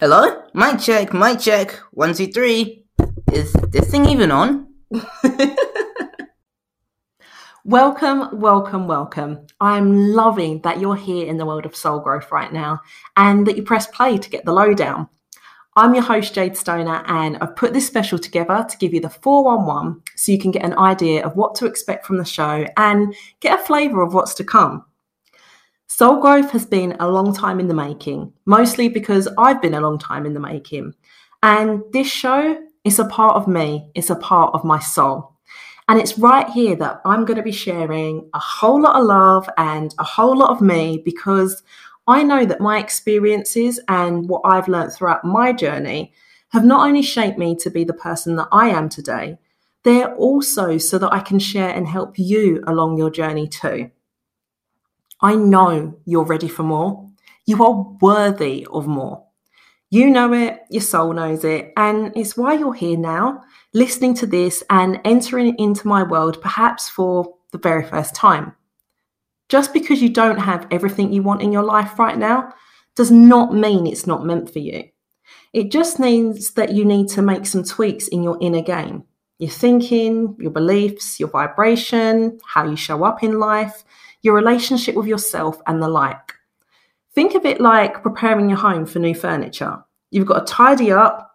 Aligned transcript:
Hello? 0.00 0.44
Mic 0.54 0.78
check, 0.78 1.12
mic 1.12 1.40
check. 1.40 1.72
One, 1.90 2.14
two, 2.14 2.28
three. 2.28 2.84
Is 3.32 3.52
this 3.52 3.90
thing 3.90 4.08
even 4.08 4.30
on? 4.30 4.72
welcome, 7.64 8.38
welcome, 8.38 8.86
welcome. 8.86 9.44
I'm 9.60 10.12
loving 10.12 10.60
that 10.60 10.78
you're 10.78 10.94
here 10.94 11.26
in 11.26 11.36
the 11.36 11.44
world 11.44 11.66
of 11.66 11.74
soul 11.74 11.98
growth 11.98 12.30
right 12.30 12.52
now 12.52 12.80
and 13.16 13.44
that 13.48 13.56
you 13.56 13.64
press 13.64 13.88
play 13.88 14.18
to 14.18 14.30
get 14.30 14.44
the 14.44 14.52
lowdown. 14.52 15.08
I'm 15.74 15.96
your 15.96 16.04
host, 16.04 16.32
Jade 16.32 16.56
Stoner, 16.56 17.02
and 17.08 17.36
I've 17.38 17.56
put 17.56 17.72
this 17.72 17.88
special 17.88 18.20
together 18.20 18.64
to 18.70 18.76
give 18.78 18.94
you 18.94 19.00
the 19.00 19.10
411 19.10 20.00
so 20.14 20.30
you 20.30 20.38
can 20.38 20.52
get 20.52 20.64
an 20.64 20.78
idea 20.78 21.26
of 21.26 21.34
what 21.34 21.56
to 21.56 21.66
expect 21.66 22.06
from 22.06 22.18
the 22.18 22.24
show 22.24 22.64
and 22.76 23.16
get 23.40 23.58
a 23.58 23.64
flavour 23.64 24.02
of 24.02 24.14
what's 24.14 24.34
to 24.34 24.44
come. 24.44 24.84
Soul 25.90 26.20
growth 26.20 26.50
has 26.50 26.66
been 26.66 26.94
a 27.00 27.08
long 27.08 27.34
time 27.34 27.58
in 27.58 27.66
the 27.66 27.74
making, 27.74 28.30
mostly 28.44 28.90
because 28.90 29.26
I've 29.38 29.62
been 29.62 29.72
a 29.72 29.80
long 29.80 29.98
time 29.98 30.26
in 30.26 30.34
the 30.34 30.38
making. 30.38 30.92
And 31.42 31.82
this 31.92 32.06
show 32.06 32.62
is 32.84 32.98
a 32.98 33.06
part 33.06 33.36
of 33.36 33.48
me, 33.48 33.90
it's 33.94 34.10
a 34.10 34.14
part 34.16 34.54
of 34.54 34.64
my 34.64 34.78
soul. 34.80 35.32
And 35.88 35.98
it's 35.98 36.18
right 36.18 36.46
here 36.50 36.76
that 36.76 37.00
I'm 37.06 37.24
going 37.24 37.38
to 37.38 37.42
be 37.42 37.52
sharing 37.52 38.28
a 38.34 38.38
whole 38.38 38.82
lot 38.82 38.96
of 38.96 39.06
love 39.06 39.48
and 39.56 39.94
a 39.98 40.04
whole 40.04 40.36
lot 40.36 40.50
of 40.50 40.60
me 40.60 41.00
because 41.02 41.62
I 42.06 42.22
know 42.22 42.44
that 42.44 42.60
my 42.60 42.78
experiences 42.78 43.80
and 43.88 44.28
what 44.28 44.42
I've 44.44 44.68
learned 44.68 44.92
throughout 44.92 45.24
my 45.24 45.54
journey 45.54 46.12
have 46.50 46.66
not 46.66 46.86
only 46.86 47.02
shaped 47.02 47.38
me 47.38 47.56
to 47.56 47.70
be 47.70 47.84
the 47.84 47.94
person 47.94 48.36
that 48.36 48.48
I 48.52 48.68
am 48.68 48.90
today, 48.90 49.38
they're 49.84 50.14
also 50.16 50.76
so 50.76 50.98
that 50.98 51.14
I 51.14 51.20
can 51.20 51.38
share 51.38 51.70
and 51.70 51.88
help 51.88 52.18
you 52.18 52.62
along 52.66 52.98
your 52.98 53.10
journey 53.10 53.48
too. 53.48 53.90
I 55.20 55.34
know 55.34 55.98
you're 56.04 56.24
ready 56.24 56.48
for 56.48 56.62
more. 56.62 57.08
You 57.46 57.64
are 57.64 57.96
worthy 58.00 58.66
of 58.70 58.86
more. 58.86 59.24
You 59.90 60.10
know 60.10 60.32
it, 60.34 60.60
your 60.70 60.82
soul 60.82 61.14
knows 61.14 61.44
it, 61.44 61.72
and 61.76 62.12
it's 62.14 62.36
why 62.36 62.54
you're 62.54 62.74
here 62.74 62.98
now, 62.98 63.42
listening 63.72 64.14
to 64.16 64.26
this 64.26 64.62
and 64.68 65.00
entering 65.04 65.58
into 65.58 65.88
my 65.88 66.02
world 66.02 66.42
perhaps 66.42 66.90
for 66.90 67.34
the 67.52 67.58
very 67.58 67.84
first 67.84 68.14
time. 68.14 68.54
Just 69.48 69.72
because 69.72 70.02
you 70.02 70.10
don't 70.10 70.38
have 70.38 70.66
everything 70.70 71.10
you 71.10 71.22
want 71.22 71.40
in 71.40 71.52
your 71.52 71.62
life 71.62 71.98
right 71.98 72.18
now 72.18 72.52
does 72.96 73.10
not 73.10 73.54
mean 73.54 73.86
it's 73.86 74.06
not 74.06 74.26
meant 74.26 74.52
for 74.52 74.58
you. 74.58 74.84
It 75.54 75.70
just 75.70 75.98
means 75.98 76.50
that 76.52 76.72
you 76.72 76.84
need 76.84 77.08
to 77.10 77.22
make 77.22 77.46
some 77.46 77.64
tweaks 77.64 78.08
in 78.08 78.22
your 78.22 78.36
inner 78.42 78.60
game. 78.60 79.04
Your 79.38 79.50
thinking, 79.50 80.36
your 80.38 80.50
beliefs, 80.50 81.18
your 81.18 81.30
vibration, 81.30 82.38
how 82.44 82.68
you 82.68 82.76
show 82.76 83.04
up 83.04 83.22
in 83.22 83.38
life, 83.38 83.84
your 84.22 84.34
relationship 84.34 84.94
with 84.94 85.06
yourself, 85.06 85.60
and 85.66 85.82
the 85.82 85.88
like. 85.88 86.34
Think 87.14 87.34
of 87.34 87.44
it 87.44 87.60
like 87.60 88.02
preparing 88.02 88.48
your 88.48 88.58
home 88.58 88.86
for 88.86 88.98
new 88.98 89.14
furniture. 89.14 89.78
You've 90.10 90.26
got 90.26 90.46
to 90.46 90.52
tidy 90.52 90.92
up, 90.92 91.32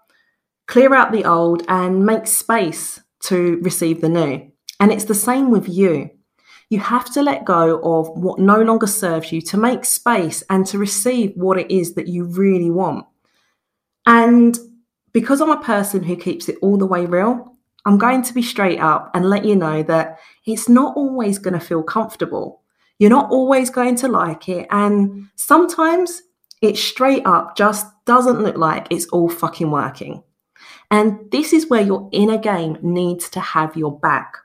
clear 0.67 0.93
out 0.93 1.11
the 1.11 1.25
old, 1.25 1.63
and 1.67 2.05
make 2.05 2.27
space 2.27 2.99
to 3.23 3.59
receive 3.61 4.01
the 4.01 4.09
new. 4.09 4.51
And 4.79 4.91
it's 4.91 5.05
the 5.05 5.15
same 5.15 5.51
with 5.51 5.69
you. 5.69 6.09
You 6.69 6.79
have 6.79 7.11
to 7.13 7.21
let 7.21 7.45
go 7.45 7.79
of 7.83 8.09
what 8.09 8.39
no 8.39 8.61
longer 8.61 8.87
serves 8.87 9.31
you 9.31 9.41
to 9.41 9.57
make 9.57 9.85
space 9.85 10.43
and 10.49 10.65
to 10.67 10.79
receive 10.79 11.33
what 11.35 11.59
it 11.59 11.69
is 11.69 11.93
that 11.93 12.07
you 12.07 12.25
really 12.25 12.71
want. 12.71 13.05
And 14.05 14.57
because 15.11 15.39
I'm 15.39 15.51
a 15.51 15.63
person 15.63 16.03
who 16.03 16.15
keeps 16.15 16.49
it 16.49 16.57
all 16.61 16.77
the 16.77 16.87
way 16.87 17.05
real, 17.05 17.55
I'm 17.85 17.97
going 17.97 18.23
to 18.23 18.33
be 18.33 18.41
straight 18.41 18.79
up 18.79 19.11
and 19.13 19.29
let 19.29 19.45
you 19.45 19.55
know 19.55 19.83
that 19.83 20.19
it's 20.45 20.67
not 20.67 20.97
always 20.97 21.37
going 21.37 21.53
to 21.53 21.59
feel 21.59 21.83
comfortable. 21.83 22.62
You're 23.03 23.09
not 23.09 23.31
always 23.31 23.69
going 23.69 23.97
to 23.97 24.07
like 24.07 24.47
it. 24.47 24.65
And 24.71 25.27
sometimes 25.35 26.21
it 26.61 26.77
straight 26.77 27.25
up 27.25 27.57
just 27.57 27.85
doesn't 28.05 28.39
look 28.39 28.55
like 28.55 28.87
it's 28.89 29.07
all 29.07 29.27
fucking 29.27 29.69
working. 29.69 30.23
And 30.89 31.29
this 31.29 31.51
is 31.51 31.69
where 31.69 31.81
your 31.81 32.07
inner 32.13 32.37
game 32.37 32.77
needs 32.81 33.29
to 33.31 33.41
have 33.41 33.75
your 33.75 33.99
back. 33.99 34.37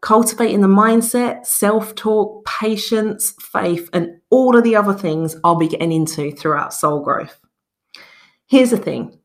Cultivating 0.00 0.62
the 0.62 0.66
mindset, 0.66 1.46
self 1.46 1.94
talk, 1.94 2.44
patience, 2.44 3.36
faith, 3.40 3.88
and 3.92 4.20
all 4.30 4.56
of 4.56 4.64
the 4.64 4.74
other 4.74 4.94
things 4.94 5.36
I'll 5.44 5.54
be 5.54 5.68
getting 5.68 5.92
into 5.92 6.32
throughout 6.32 6.74
soul 6.74 7.04
growth. 7.04 7.38
Here's 8.48 8.70
the 8.70 8.78
thing 8.78 9.16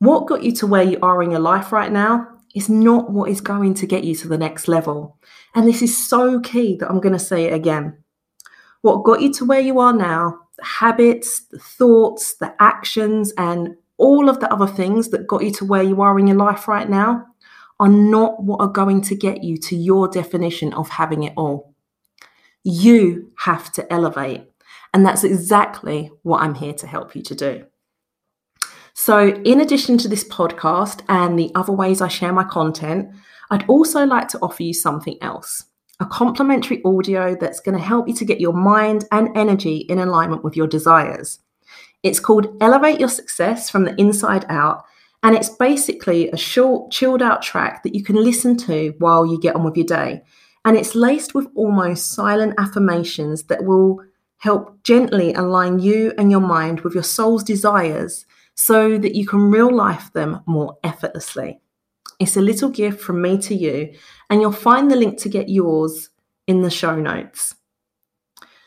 what 0.00 0.26
got 0.26 0.42
you 0.42 0.52
to 0.56 0.66
where 0.66 0.82
you 0.82 0.98
are 1.00 1.22
in 1.22 1.30
your 1.30 1.40
life 1.40 1.72
right 1.72 1.90
now 1.90 2.28
is 2.54 2.68
not 2.68 3.10
what 3.10 3.30
is 3.30 3.40
going 3.40 3.72
to 3.72 3.86
get 3.86 4.04
you 4.04 4.14
to 4.16 4.28
the 4.28 4.36
next 4.36 4.68
level. 4.68 5.16
And 5.54 5.66
this 5.66 5.80
is 5.80 6.06
so 6.06 6.40
key 6.40 6.76
that 6.76 6.90
I'm 6.90 7.00
going 7.00 7.14
to 7.14 7.18
say 7.18 7.46
it 7.46 7.54
again 7.54 7.96
what 8.82 9.04
got 9.04 9.20
you 9.20 9.32
to 9.34 9.44
where 9.44 9.60
you 9.60 9.78
are 9.80 9.92
now, 9.92 10.38
the 10.56 10.64
habits, 10.64 11.40
the 11.50 11.58
thoughts, 11.58 12.36
the 12.36 12.54
actions, 12.60 13.32
and 13.36 13.76
all 13.96 14.28
of 14.28 14.40
the 14.40 14.52
other 14.52 14.66
things 14.66 15.08
that 15.08 15.26
got 15.26 15.42
you 15.42 15.50
to 15.52 15.64
where 15.64 15.82
you 15.82 16.00
are 16.00 16.18
in 16.18 16.26
your 16.26 16.36
life 16.36 16.68
right 16.68 16.88
now 16.88 17.24
are 17.80 17.88
not 17.88 18.42
what 18.42 18.60
are 18.60 18.68
going 18.68 19.00
to 19.02 19.14
get 19.14 19.42
you 19.42 19.56
to 19.56 19.76
your 19.76 20.08
definition 20.08 20.72
of 20.74 20.88
having 20.88 21.22
it 21.22 21.32
all. 21.36 21.74
You 22.64 23.32
have 23.38 23.72
to 23.72 23.92
elevate. 23.92 24.44
And 24.94 25.04
that's 25.04 25.24
exactly 25.24 26.10
what 26.22 26.42
I'm 26.42 26.54
here 26.54 26.72
to 26.74 26.86
help 26.86 27.14
you 27.14 27.22
to 27.22 27.34
do. 27.34 27.66
So, 28.94 29.28
in 29.28 29.60
addition 29.60 29.96
to 29.98 30.08
this 30.08 30.24
podcast 30.24 31.02
and 31.08 31.38
the 31.38 31.52
other 31.54 31.72
ways 31.72 32.00
I 32.00 32.08
share 32.08 32.32
my 32.32 32.42
content, 32.42 33.10
I'd 33.50 33.68
also 33.68 34.04
like 34.04 34.28
to 34.28 34.38
offer 34.40 34.62
you 34.62 34.74
something 34.74 35.16
else 35.22 35.64
a 36.00 36.06
complimentary 36.06 36.82
audio 36.84 37.34
that's 37.34 37.60
going 37.60 37.76
to 37.76 37.84
help 37.84 38.06
you 38.06 38.14
to 38.14 38.24
get 38.24 38.40
your 38.40 38.52
mind 38.52 39.04
and 39.10 39.36
energy 39.36 39.78
in 39.78 39.98
alignment 39.98 40.44
with 40.44 40.56
your 40.56 40.66
desires. 40.66 41.40
It's 42.02 42.20
called 42.20 42.56
Elevate 42.60 43.00
Your 43.00 43.08
Success 43.08 43.68
from 43.68 43.84
the 43.84 44.00
Inside 44.00 44.46
Out, 44.48 44.84
and 45.24 45.34
it's 45.34 45.48
basically 45.48 46.30
a 46.30 46.36
short, 46.36 46.92
chilled 46.92 47.22
out 47.22 47.42
track 47.42 47.82
that 47.82 47.94
you 47.94 48.04
can 48.04 48.16
listen 48.16 48.56
to 48.58 48.94
while 48.98 49.26
you 49.26 49.40
get 49.40 49.56
on 49.56 49.64
with 49.64 49.76
your 49.76 49.86
day. 49.86 50.22
And 50.64 50.76
it's 50.76 50.94
laced 50.94 51.34
with 51.34 51.48
almost 51.56 52.12
silent 52.12 52.54
affirmations 52.58 53.44
that 53.44 53.64
will 53.64 54.00
help 54.36 54.80
gently 54.84 55.34
align 55.34 55.80
you 55.80 56.12
and 56.16 56.30
your 56.30 56.40
mind 56.40 56.80
with 56.82 56.94
your 56.94 57.02
soul's 57.02 57.42
desires 57.42 58.24
so 58.54 58.98
that 58.98 59.16
you 59.16 59.26
can 59.26 59.50
real 59.50 59.74
life 59.74 60.12
them 60.12 60.40
more 60.46 60.78
effortlessly. 60.84 61.60
It's 62.18 62.36
a 62.36 62.40
little 62.40 62.68
gift 62.68 63.00
from 63.00 63.22
me 63.22 63.38
to 63.38 63.54
you, 63.54 63.94
and 64.28 64.40
you'll 64.40 64.52
find 64.52 64.90
the 64.90 64.96
link 64.96 65.18
to 65.20 65.28
get 65.28 65.48
yours 65.48 66.10
in 66.46 66.62
the 66.62 66.70
show 66.70 66.96
notes. 66.96 67.54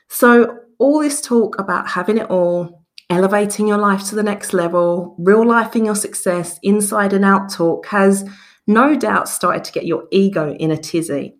So, 0.08 0.60
all 0.78 1.00
this 1.00 1.22
talk 1.22 1.60
about 1.60 1.90
having 1.90 2.18
it 2.18 2.30
all, 2.30 2.84
elevating 3.10 3.68
your 3.68 3.78
life 3.78 4.08
to 4.10 4.16
the 4.16 4.24
next 4.24 4.54
level, 4.54 5.16
real 5.20 5.46
life 5.46 5.76
in 5.76 5.86
your 5.86 5.96
success, 5.96 6.60
inside 6.64 7.14
and 7.14 7.26
out 7.26 7.52
talk 7.52 7.86
has 7.88 8.28
no 8.68 8.96
doubt 8.96 9.28
started 9.28 9.64
to 9.66 9.72
get 9.72 9.86
your 9.86 10.08
ego 10.12 10.54
in 10.54 10.72
a 10.72 10.78
tizzy. 10.78 11.36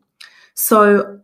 So, 0.54 1.22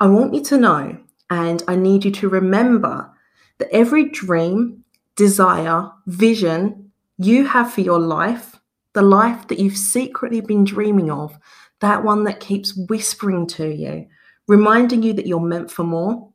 I 0.00 0.06
want 0.06 0.34
you 0.34 0.42
to 0.44 0.56
know, 0.56 0.98
and 1.30 1.62
I 1.66 1.74
need 1.74 2.04
you 2.04 2.12
to 2.12 2.28
remember 2.28 3.10
that 3.58 3.70
every 3.72 4.08
dream, 4.10 4.84
desire, 5.16 5.90
vision 6.06 6.92
you 7.16 7.46
have 7.46 7.72
for 7.72 7.80
your 7.80 7.98
life 7.98 8.57
the 8.94 9.02
life 9.02 9.48
that 9.48 9.58
you've 9.58 9.76
secretly 9.76 10.40
been 10.40 10.64
dreaming 10.64 11.10
of, 11.10 11.38
that 11.80 12.04
one 12.04 12.24
that 12.24 12.40
keeps 12.40 12.76
whispering 12.88 13.46
to 13.46 13.72
you, 13.72 14.06
reminding 14.46 15.02
you 15.02 15.12
that 15.12 15.26
you're 15.26 15.40
meant 15.40 15.70
for 15.70 15.84
more, 15.84 16.30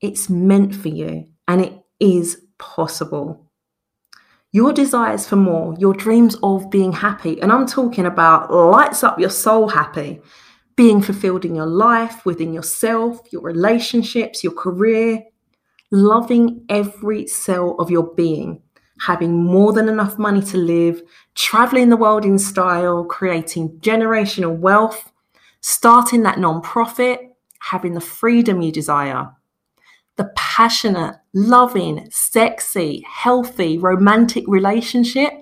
it's 0.00 0.28
meant 0.28 0.74
for 0.74 0.88
you 0.88 1.26
and 1.48 1.60
it 1.60 1.72
is 2.00 2.42
possible. 2.58 3.50
Your 4.52 4.72
desires 4.72 5.26
for 5.26 5.36
more, 5.36 5.74
your 5.78 5.92
dreams 5.92 6.36
of 6.42 6.70
being 6.70 6.92
happy, 6.92 7.40
and 7.42 7.52
I'm 7.52 7.66
talking 7.66 8.06
about 8.06 8.52
lights 8.52 9.02
up 9.02 9.18
your 9.18 9.30
soul 9.30 9.68
happy, 9.68 10.20
being 10.76 11.02
fulfilled 11.02 11.44
in 11.44 11.54
your 11.54 11.66
life, 11.66 12.24
within 12.24 12.52
yourself, 12.52 13.20
your 13.32 13.42
relationships, 13.42 14.44
your 14.44 14.54
career, 14.54 15.22
loving 15.90 16.64
every 16.68 17.26
cell 17.26 17.76
of 17.78 17.90
your 17.90 18.14
being 18.14 18.62
having 19.00 19.44
more 19.44 19.72
than 19.72 19.88
enough 19.88 20.18
money 20.18 20.42
to 20.42 20.56
live, 20.56 21.02
traveling 21.34 21.90
the 21.90 21.96
world 21.96 22.24
in 22.24 22.38
style, 22.38 23.04
creating 23.04 23.78
generational 23.80 24.56
wealth, 24.56 25.12
starting 25.60 26.22
that 26.22 26.38
non-profit, 26.38 27.20
having 27.60 27.94
the 27.94 28.00
freedom 28.00 28.62
you 28.62 28.72
desire. 28.72 29.30
The 30.16 30.32
passionate, 30.34 31.16
loving, 31.34 32.08
sexy, 32.10 33.04
healthy, 33.06 33.76
romantic 33.76 34.44
relationship, 34.46 35.32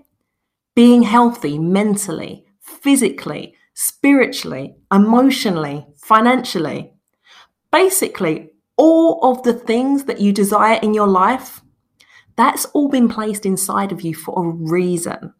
being 0.75 1.03
healthy 1.03 1.59
mentally, 1.59 2.45
physically, 2.61 3.55
spiritually, 3.75 4.75
emotionally, 4.93 5.87
financially. 5.97 6.93
Basically, 7.71 8.51
all 8.77 9.21
of 9.23 9.43
the 9.45 9.53
things 9.53 10.05
that 10.05 10.21
you 10.21 10.33
desire 10.33 10.81
in 10.83 10.95
your 10.95 11.07
life 11.07 11.61
that's 12.37 12.65
all 12.67 12.89
been 12.89 13.09
placed 13.09 13.47
inside 13.47 13.93
of 13.93 14.03
you 14.03 14.15
for 14.15 14.35
a 14.45 14.51
reason. 14.51 15.33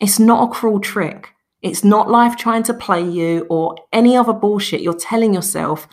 It's 0.00 0.18
not 0.18 0.48
a 0.48 0.52
cruel 0.52 0.80
trick. 0.80 1.30
It's 1.62 1.84
not 1.84 2.10
life 2.10 2.36
trying 2.36 2.62
to 2.64 2.74
play 2.74 3.02
you 3.02 3.46
or 3.48 3.76
any 3.92 4.16
other 4.16 4.32
bullshit 4.32 4.82
you're 4.82 4.94
telling 4.94 5.32
yourself 5.34 5.88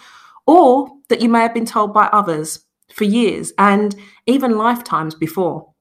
or 0.45 0.89
that 1.09 1.21
you 1.21 1.29
may 1.29 1.41
have 1.41 1.53
been 1.53 1.65
told 1.65 1.93
by 1.93 2.05
others 2.07 2.65
for 2.93 3.05
years 3.05 3.53
and 3.57 3.95
even 4.25 4.57
lifetimes 4.57 5.15
before. 5.15 5.71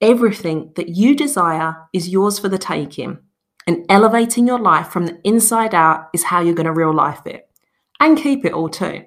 everything 0.00 0.72
that 0.76 0.88
you 0.88 1.14
desire 1.14 1.76
is 1.92 2.08
yours 2.08 2.38
for 2.38 2.48
the 2.48 2.58
taking. 2.58 3.18
And 3.66 3.84
elevating 3.88 4.46
your 4.46 4.58
life 4.58 4.88
from 4.88 5.06
the 5.06 5.20
inside 5.22 5.74
out 5.74 6.08
is 6.12 6.24
how 6.24 6.40
you're 6.40 6.54
going 6.54 6.66
to 6.66 6.72
real 6.72 6.94
life 6.94 7.26
it 7.26 7.48
and 8.00 8.18
keep 8.18 8.44
it 8.44 8.52
all 8.54 8.68
too. 8.68 9.04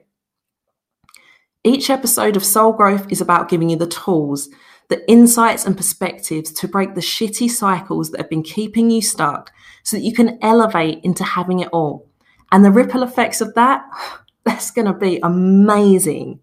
Each 1.65 1.89
episode 1.89 2.35
of 2.35 2.43
Soul 2.43 2.73
Growth 2.73 3.09
is 3.09 3.21
about 3.21 3.47
giving 3.47 3.69
you 3.69 3.77
the 3.77 3.87
tools, 3.87 4.49
the 4.89 5.09
insights 5.09 5.65
and 5.65 5.77
perspectives 5.77 6.51
to 6.51 6.67
break 6.67 6.93
the 6.93 6.99
shitty 6.99 7.49
cycles 7.49 8.11
that 8.11 8.19
have 8.19 8.29
been 8.29 8.43
keeping 8.43 8.89
you 8.89 9.01
stuck 9.01 9.49
so 9.81 9.95
that 9.95 10.03
you 10.03 10.13
can 10.13 10.37
elevate 10.41 10.99
into 11.05 11.23
having 11.23 11.59
it 11.59 11.69
all. 11.71 12.09
And 12.51 12.65
the 12.65 12.71
ripple 12.71 13.01
effects 13.01 13.39
of 13.39 13.53
that, 13.53 13.85
that's 14.43 14.71
going 14.71 14.87
to 14.87 14.93
be 14.93 15.19
amazing. 15.23 16.41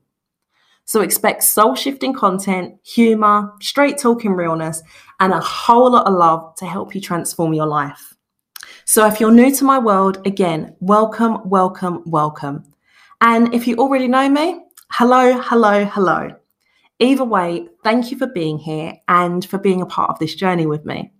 So 0.86 1.02
expect 1.02 1.42
soul 1.42 1.74
shifting 1.74 2.14
content, 2.14 2.76
humor, 2.82 3.52
straight 3.60 3.98
talking 3.98 4.32
realness, 4.32 4.82
and 5.20 5.34
a 5.34 5.40
whole 5.40 5.92
lot 5.92 6.06
of 6.06 6.14
love 6.14 6.54
to 6.56 6.66
help 6.66 6.94
you 6.94 7.00
transform 7.02 7.52
your 7.52 7.66
life. 7.66 8.14
So 8.86 9.06
if 9.06 9.20
you're 9.20 9.30
new 9.30 9.54
to 9.54 9.64
my 9.64 9.78
world, 9.78 10.26
again, 10.26 10.76
welcome, 10.80 11.46
welcome, 11.46 12.04
welcome. 12.06 12.64
And 13.20 13.54
if 13.54 13.66
you 13.66 13.76
already 13.76 14.08
know 14.08 14.30
me, 14.30 14.62
hello, 14.90 15.40
hello, 15.40 15.84
hello. 15.84 16.34
Either 16.98 17.24
way, 17.24 17.68
thank 17.82 18.10
you 18.10 18.18
for 18.18 18.26
being 18.26 18.58
here 18.58 18.94
and 19.08 19.44
for 19.44 19.56
being 19.56 19.80
a 19.80 19.86
part 19.86 20.10
of 20.10 20.18
this 20.18 20.34
journey 20.34 20.66
with 20.66 20.84
me. 20.84 21.12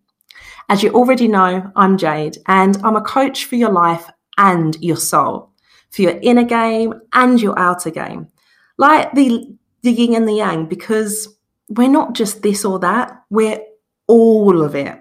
As 0.69 0.83
you 0.83 0.91
already 0.91 1.29
know, 1.29 1.71
I'm 1.77 1.97
Jade 1.97 2.37
and 2.47 2.77
I'm 2.85 2.97
a 2.97 3.01
coach 3.01 3.45
for 3.45 3.57
your 3.57 3.71
life 3.71 4.11
and 4.37 4.77
your 4.81 4.97
soul, 4.97 5.53
for 5.91 6.03
your 6.03 6.19
inner 6.21 6.45
game 6.45 6.95
and 7.13 7.41
your 7.41 7.59
outer 7.59 7.91
game. 7.91 8.29
Like 8.77 9.13
the, 9.15 9.57
the 9.83 9.93
yin 9.93 10.15
and 10.15 10.29
the 10.29 10.35
yang, 10.35 10.67
because 10.67 11.29
we're 11.69 11.89
not 11.89 12.15
just 12.15 12.43
this 12.43 12.65
or 12.65 12.79
that, 12.81 13.23
we're 13.31 13.61
all 14.09 14.63
of 14.63 14.75
it. 14.75 14.99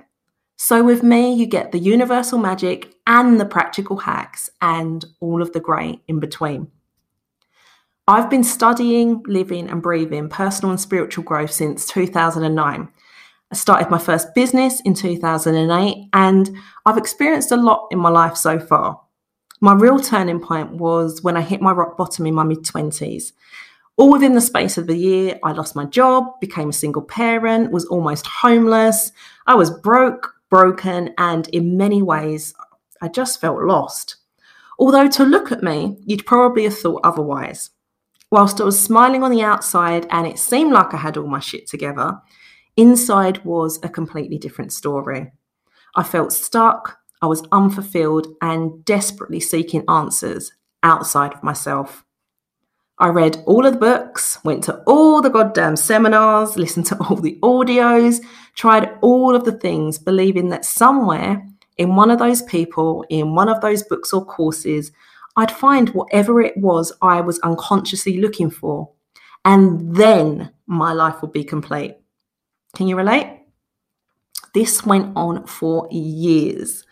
So, 0.57 0.83
with 0.83 1.03
me, 1.03 1.33
you 1.33 1.45
get 1.45 1.71
the 1.71 1.79
universal 1.79 2.37
magic 2.37 2.93
and 3.07 3.39
the 3.39 3.45
practical 3.45 3.95
hacks 3.97 4.49
and 4.61 5.05
all 5.21 5.41
of 5.41 5.53
the 5.53 5.61
grey 5.61 6.01
in 6.07 6.19
between. 6.19 6.69
I've 8.09 8.27
been 8.27 8.43
studying, 8.43 9.21
living, 9.27 9.69
and 9.69 9.83
breathing 9.83 10.29
personal 10.29 10.71
and 10.71 10.81
spiritual 10.81 11.23
growth 11.23 11.51
since 11.51 11.85
2009. 11.85 12.89
I 13.51 13.55
started 13.55 13.91
my 13.91 13.99
first 13.99 14.33
business 14.33 14.81
in 14.81 14.95
2008, 14.95 16.09
and 16.11 16.57
I've 16.87 16.97
experienced 16.97 17.51
a 17.51 17.55
lot 17.55 17.87
in 17.91 17.99
my 17.99 18.09
life 18.09 18.35
so 18.35 18.57
far. 18.57 18.99
My 19.61 19.75
real 19.75 19.99
turning 19.99 20.39
point 20.39 20.71
was 20.71 21.21
when 21.21 21.37
I 21.37 21.41
hit 21.41 21.61
my 21.61 21.71
rock 21.71 21.97
bottom 21.97 22.25
in 22.25 22.33
my 22.33 22.41
mid 22.41 22.63
20s. 22.63 23.31
All 23.95 24.11
within 24.11 24.33
the 24.33 24.41
space 24.41 24.79
of 24.79 24.89
a 24.89 24.97
year, 24.97 25.37
I 25.43 25.51
lost 25.51 25.75
my 25.75 25.85
job, 25.85 26.39
became 26.41 26.69
a 26.69 26.73
single 26.73 27.03
parent, 27.03 27.71
was 27.71 27.85
almost 27.85 28.25
homeless. 28.25 29.11
I 29.45 29.53
was 29.53 29.69
broke, 29.69 30.33
broken, 30.49 31.13
and 31.19 31.47
in 31.49 31.77
many 31.77 32.01
ways, 32.01 32.55
I 33.03 33.09
just 33.09 33.39
felt 33.39 33.61
lost. 33.61 34.15
Although 34.79 35.09
to 35.09 35.23
look 35.25 35.51
at 35.51 35.61
me, 35.61 35.99
you'd 36.07 36.25
probably 36.25 36.63
have 36.63 36.75
thought 36.75 37.01
otherwise. 37.03 37.69
Whilst 38.31 38.61
I 38.61 38.63
was 38.63 38.79
smiling 38.79 39.23
on 39.23 39.31
the 39.31 39.41
outside 39.41 40.05
and 40.11 40.27
it 40.27 40.37
seemed 40.37 40.71
like 40.71 40.93
I 40.93 40.97
had 40.97 41.17
all 41.17 41.27
my 41.27 41.39
shit 41.39 41.67
together, 41.67 42.19
inside 42.77 43.43
was 43.43 43.79
a 43.81 43.89
completely 43.89 44.37
different 44.37 44.71
story. 44.71 45.31
I 45.95 46.03
felt 46.03 46.31
stuck, 46.31 46.99
I 47.21 47.25
was 47.25 47.43
unfulfilled, 47.51 48.27
and 48.41 48.85
desperately 48.85 49.39
seeking 49.39 49.83
answers 49.89 50.53
outside 50.83 51.33
of 51.33 51.43
myself. 51.43 52.05
I 52.99 53.07
read 53.07 53.41
all 53.45 53.65
of 53.65 53.73
the 53.73 53.79
books, 53.79 54.37
went 54.43 54.63
to 54.65 54.83
all 54.85 55.21
the 55.21 55.29
goddamn 55.29 55.77
seminars, 55.77 56.57
listened 56.57 56.85
to 56.87 56.97
all 56.97 57.15
the 57.15 57.39
audios, 57.41 58.21
tried 58.55 58.97
all 59.01 59.35
of 59.35 59.45
the 59.45 59.53
things, 59.53 59.97
believing 59.97 60.49
that 60.49 60.65
somewhere 60.65 61.45
in 61.77 61.95
one 61.95 62.11
of 62.11 62.19
those 62.19 62.41
people, 62.43 63.05
in 63.09 63.33
one 63.35 63.47
of 63.47 63.61
those 63.61 63.83
books 63.83 64.11
or 64.11 64.25
courses, 64.25 64.91
I'd 65.39 65.51
find 65.51 65.89
whatever 65.89 66.41
it 66.41 66.57
was 66.57 66.91
I 67.01 67.21
was 67.21 67.39
unconsciously 67.39 68.19
looking 68.19 68.51
for. 68.51 68.91
And 69.45 69.95
then 69.95 70.51
my 70.67 70.91
life 70.91 71.21
would 71.21 71.31
be 71.31 71.45
complete. 71.45 71.95
Can 72.75 72.89
you 72.89 72.97
relate? 72.97 73.39
This 74.53 74.85
went 74.85 75.15
on 75.15 75.47
for 75.47 75.87
years. 75.91 76.85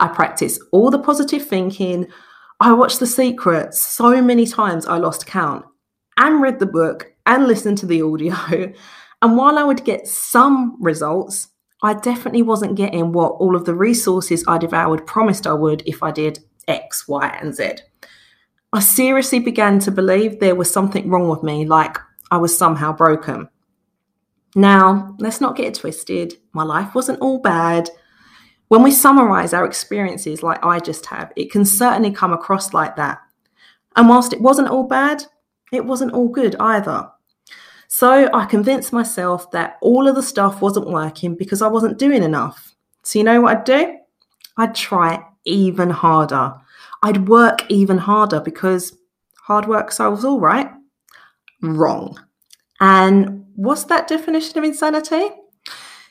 I 0.00 0.08
practiced 0.08 0.60
all 0.72 0.90
the 0.90 0.98
positive 0.98 1.46
thinking, 1.46 2.08
I 2.58 2.72
watched 2.72 2.98
The 2.98 3.06
Secret 3.06 3.72
so 3.72 4.20
many 4.20 4.46
times 4.46 4.86
I 4.86 4.96
lost 4.96 5.26
count 5.26 5.64
and 6.16 6.42
read 6.42 6.58
the 6.58 6.66
book 6.66 7.12
and 7.26 7.46
listened 7.46 7.78
to 7.78 7.86
the 7.86 8.02
audio. 8.02 8.72
And 9.22 9.36
while 9.36 9.56
I 9.56 9.62
would 9.62 9.84
get 9.84 10.08
some 10.08 10.76
results, 10.80 11.46
I 11.80 11.94
definitely 11.94 12.42
wasn't 12.42 12.74
getting 12.74 13.12
what 13.12 13.34
all 13.34 13.54
of 13.54 13.64
the 13.66 13.74
resources 13.74 14.42
I 14.48 14.58
devoured 14.58 15.06
promised 15.06 15.46
I 15.46 15.52
would 15.52 15.84
if 15.86 16.02
I 16.02 16.10
did 16.10 16.40
X, 16.68 17.08
Y, 17.08 17.38
and 17.40 17.54
Z. 17.54 17.72
I 18.72 18.80
seriously 18.80 19.38
began 19.38 19.78
to 19.80 19.90
believe 19.90 20.40
there 20.40 20.54
was 20.54 20.72
something 20.72 21.10
wrong 21.10 21.28
with 21.28 21.42
me, 21.42 21.66
like 21.66 21.98
I 22.30 22.38
was 22.38 22.56
somehow 22.56 22.92
broken. 22.92 23.48
Now, 24.54 25.14
let's 25.18 25.40
not 25.40 25.56
get 25.56 25.74
twisted. 25.74 26.34
My 26.52 26.62
life 26.62 26.94
wasn't 26.94 27.20
all 27.20 27.38
bad. 27.38 27.90
When 28.68 28.82
we 28.82 28.90
summarize 28.90 29.52
our 29.52 29.66
experiences 29.66 30.42
like 30.42 30.64
I 30.64 30.78
just 30.78 31.04
have, 31.06 31.32
it 31.36 31.50
can 31.50 31.64
certainly 31.64 32.10
come 32.10 32.32
across 32.32 32.72
like 32.72 32.96
that. 32.96 33.20
And 33.96 34.08
whilst 34.08 34.32
it 34.32 34.40
wasn't 34.40 34.68
all 34.68 34.84
bad, 34.84 35.22
it 35.72 35.84
wasn't 35.84 36.12
all 36.12 36.28
good 36.28 36.56
either. 36.58 37.10
So 37.88 38.30
I 38.32 38.46
convinced 38.46 38.92
myself 38.92 39.50
that 39.50 39.76
all 39.82 40.08
of 40.08 40.14
the 40.14 40.22
stuff 40.22 40.62
wasn't 40.62 40.88
working 40.88 41.34
because 41.34 41.60
I 41.60 41.68
wasn't 41.68 41.98
doing 41.98 42.22
enough. 42.22 42.74
So, 43.02 43.18
you 43.18 43.24
know 43.24 43.42
what 43.42 43.58
I'd 43.58 43.64
do? 43.64 43.98
I'd 44.56 44.74
try 44.74 45.22
even 45.44 45.90
harder. 45.90 46.54
I'd 47.02 47.28
work 47.28 47.64
even 47.68 47.98
harder 47.98 48.40
because 48.40 48.96
hard 49.42 49.66
work 49.66 49.92
solves 49.92 50.24
all, 50.24 50.40
right? 50.40 50.70
Wrong. 51.60 52.18
And 52.80 53.46
what's 53.54 53.84
that 53.84 54.08
definition 54.08 54.58
of 54.58 54.64
insanity? 54.64 55.30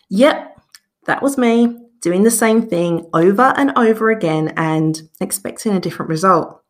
Yep, 0.10 0.60
that 1.06 1.22
was 1.22 1.38
me 1.38 1.78
doing 2.02 2.24
the 2.24 2.32
same 2.32 2.68
thing 2.68 3.08
over 3.14 3.54
and 3.56 3.72
over 3.78 4.10
again 4.10 4.54
and 4.58 5.02
expecting 5.20 5.74
a 5.74 5.80
different 5.80 6.10
result. 6.10 6.62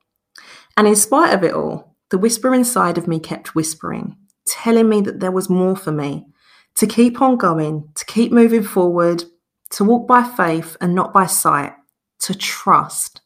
And 0.77 0.87
in 0.87 0.95
spite 0.95 1.33
of 1.33 1.43
it 1.43 1.53
all, 1.53 1.95
the 2.09 2.17
whisper 2.17 2.53
inside 2.53 2.97
of 2.97 3.07
me 3.07 3.19
kept 3.19 3.55
whispering, 3.55 4.17
telling 4.45 4.89
me 4.89 5.01
that 5.01 5.19
there 5.19 5.31
was 5.31 5.49
more 5.49 5.75
for 5.75 5.91
me, 5.91 6.27
to 6.75 6.87
keep 6.87 7.21
on 7.21 7.37
going, 7.37 7.89
to 7.95 8.05
keep 8.05 8.31
moving 8.31 8.63
forward, 8.63 9.23
to 9.71 9.83
walk 9.83 10.07
by 10.07 10.23
faith 10.23 10.75
and 10.81 10.93
not 10.93 11.13
by 11.13 11.25
sight, 11.25 11.73
to 12.21 12.35
trust. 12.35 13.21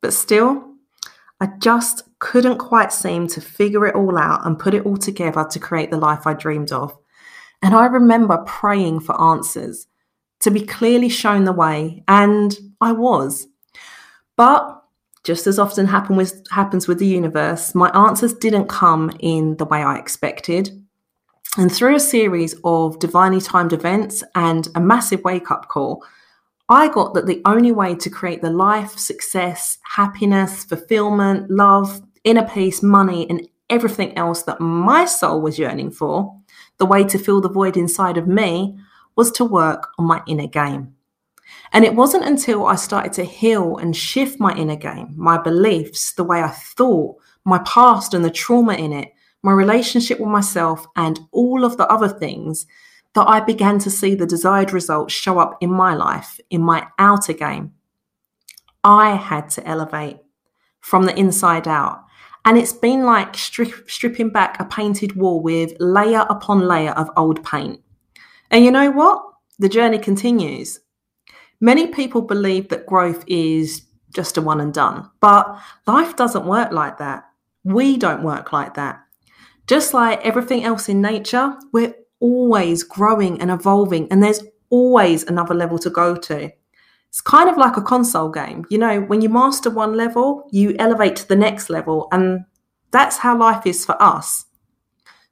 But 0.00 0.12
still, 0.12 0.74
I 1.40 1.48
just 1.58 2.04
couldn't 2.18 2.58
quite 2.58 2.92
seem 2.92 3.26
to 3.28 3.40
figure 3.40 3.86
it 3.86 3.94
all 3.94 4.16
out 4.16 4.46
and 4.46 4.58
put 4.58 4.74
it 4.74 4.86
all 4.86 4.96
together 4.96 5.44
to 5.50 5.58
create 5.58 5.90
the 5.90 5.96
life 5.96 6.26
I 6.26 6.34
dreamed 6.34 6.72
of. 6.72 6.96
And 7.62 7.74
I 7.74 7.86
remember 7.86 8.38
praying 8.46 9.00
for 9.00 9.20
answers, 9.20 9.86
to 10.40 10.50
be 10.50 10.60
clearly 10.60 11.08
shown 11.08 11.44
the 11.44 11.52
way, 11.52 12.02
and 12.08 12.56
I 12.80 12.92
was. 12.92 13.46
But 14.36 14.82
just 15.24 15.46
as 15.46 15.58
often 15.58 15.86
happen 15.86 16.16
with, 16.16 16.42
happens 16.50 16.88
with 16.88 16.98
the 16.98 17.06
universe, 17.06 17.74
my 17.74 17.90
answers 17.90 18.34
didn't 18.34 18.68
come 18.68 19.12
in 19.20 19.56
the 19.56 19.64
way 19.64 19.82
I 19.82 19.98
expected. 19.98 20.70
And 21.56 21.70
through 21.70 21.96
a 21.96 22.00
series 22.00 22.56
of 22.64 22.98
divinely 22.98 23.40
timed 23.40 23.72
events 23.72 24.24
and 24.34 24.68
a 24.74 24.80
massive 24.80 25.22
wake 25.22 25.50
up 25.50 25.68
call, 25.68 26.04
I 26.72 26.88
got 26.88 27.12
that 27.12 27.26
the 27.26 27.42
only 27.44 27.70
way 27.70 27.94
to 27.94 28.08
create 28.08 28.40
the 28.40 28.48
life, 28.48 28.96
success, 28.96 29.76
happiness, 29.82 30.64
fulfillment, 30.64 31.50
love, 31.50 32.00
inner 32.24 32.48
peace, 32.48 32.82
money, 32.82 33.28
and 33.28 33.46
everything 33.68 34.16
else 34.16 34.44
that 34.44 34.58
my 34.58 35.04
soul 35.04 35.42
was 35.42 35.58
yearning 35.58 35.90
for, 35.90 36.34
the 36.78 36.86
way 36.86 37.04
to 37.04 37.18
fill 37.18 37.42
the 37.42 37.50
void 37.50 37.76
inside 37.76 38.16
of 38.16 38.26
me 38.26 38.74
was 39.16 39.30
to 39.32 39.44
work 39.44 39.90
on 39.98 40.06
my 40.06 40.22
inner 40.26 40.46
game. 40.46 40.94
And 41.74 41.84
it 41.84 41.94
wasn't 41.94 42.24
until 42.24 42.64
I 42.64 42.76
started 42.76 43.12
to 43.14 43.24
heal 43.24 43.76
and 43.76 43.94
shift 43.94 44.40
my 44.40 44.54
inner 44.54 44.76
game, 44.76 45.12
my 45.14 45.36
beliefs, 45.36 46.14
the 46.14 46.24
way 46.24 46.40
I 46.40 46.48
thought, 46.48 47.16
my 47.44 47.58
past 47.66 48.14
and 48.14 48.24
the 48.24 48.30
trauma 48.30 48.72
in 48.72 48.94
it, 48.94 49.12
my 49.42 49.52
relationship 49.52 50.18
with 50.18 50.30
myself, 50.30 50.86
and 50.96 51.20
all 51.32 51.66
of 51.66 51.76
the 51.76 51.86
other 51.88 52.08
things 52.08 52.64
that 53.14 53.28
I 53.28 53.40
began 53.40 53.78
to 53.80 53.90
see 53.90 54.14
the 54.14 54.26
desired 54.26 54.72
results 54.72 55.12
show 55.12 55.38
up 55.38 55.58
in 55.60 55.70
my 55.70 55.94
life, 55.94 56.40
in 56.50 56.62
my 56.62 56.86
outer 56.98 57.32
game. 57.32 57.72
I 58.84 59.16
had 59.16 59.50
to 59.50 59.66
elevate 59.66 60.18
from 60.80 61.04
the 61.04 61.18
inside 61.18 61.68
out. 61.68 62.04
And 62.44 62.58
it's 62.58 62.72
been 62.72 63.04
like 63.04 63.36
strip, 63.36 63.88
stripping 63.88 64.30
back 64.30 64.58
a 64.58 64.64
painted 64.64 65.14
wall 65.14 65.40
with 65.40 65.74
layer 65.78 66.26
upon 66.28 66.60
layer 66.60 66.90
of 66.92 67.10
old 67.16 67.44
paint. 67.44 67.80
And 68.50 68.64
you 68.64 68.70
know 68.70 68.90
what? 68.90 69.22
The 69.58 69.68
journey 69.68 69.98
continues. 69.98 70.80
Many 71.60 71.86
people 71.86 72.22
believe 72.22 72.68
that 72.70 72.86
growth 72.86 73.22
is 73.28 73.82
just 74.12 74.36
a 74.36 74.42
one 74.42 74.60
and 74.60 74.74
done, 74.74 75.08
but 75.20 75.56
life 75.86 76.16
doesn't 76.16 76.44
work 76.44 76.72
like 76.72 76.98
that. 76.98 77.24
We 77.64 77.96
don't 77.96 78.24
work 78.24 78.52
like 78.52 78.74
that. 78.74 79.00
Just 79.68 79.94
like 79.94 80.20
everything 80.26 80.64
else 80.64 80.88
in 80.88 81.00
nature, 81.00 81.56
we're 81.72 81.94
always 82.22 82.84
growing 82.84 83.40
and 83.42 83.50
evolving, 83.50 84.10
and 84.10 84.22
there's 84.22 84.42
always 84.70 85.24
another 85.24 85.54
level 85.54 85.78
to 85.80 85.90
go 85.90 86.16
to. 86.16 86.50
It's 87.08 87.20
kind 87.20 87.50
of 87.50 87.58
like 87.58 87.76
a 87.76 87.82
console 87.82 88.30
game. 88.30 88.64
You 88.70 88.78
know, 88.78 89.00
when 89.02 89.20
you 89.20 89.28
master 89.28 89.68
one 89.68 89.94
level, 89.94 90.48
you 90.50 90.74
elevate 90.78 91.16
to 91.16 91.28
the 91.28 91.36
next 91.36 91.68
level, 91.68 92.08
and 92.12 92.46
that's 92.90 93.18
how 93.18 93.36
life 93.36 93.66
is 93.66 93.84
for 93.84 94.00
us. 94.02 94.46